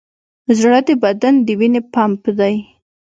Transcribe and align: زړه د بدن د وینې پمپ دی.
زړه 0.59 0.79
د 0.87 0.89
بدن 1.03 1.33
د 1.45 1.47
وینې 1.59 1.81
پمپ 1.93 2.21
دی. 2.39 2.55